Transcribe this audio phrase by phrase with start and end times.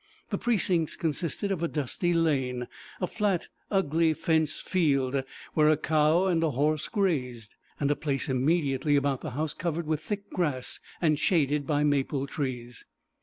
[0.31, 2.67] The precincts consisted of a dusty lane,
[2.99, 8.27] a flat, ugly fenced field where a cow and a horse grazed, and a place
[8.27, 12.83] immediately about the house covered with thick grass and shaded by maple trees.